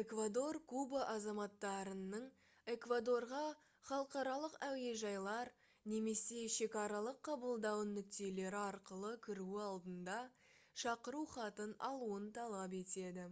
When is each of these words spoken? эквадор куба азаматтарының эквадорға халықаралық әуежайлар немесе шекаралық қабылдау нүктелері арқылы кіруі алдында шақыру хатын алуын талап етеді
эквадор 0.00 0.56
куба 0.72 0.98
азаматтарының 1.14 2.28
эквадорға 2.74 3.40
халықаралық 3.88 4.54
әуежайлар 4.68 5.50
немесе 5.94 6.40
шекаралық 6.58 7.20
қабылдау 7.32 7.84
нүктелері 7.90 8.62
арқылы 8.62 9.12
кіруі 9.28 9.60
алдында 9.68 10.20
шақыру 10.86 11.24
хатын 11.36 11.74
алуын 11.92 12.30
талап 12.40 12.82
етеді 12.82 13.28